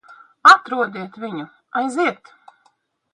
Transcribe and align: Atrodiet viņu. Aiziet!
Atrodiet 0.51 1.19
viņu. 1.23 1.45
Aiziet! 1.81 2.33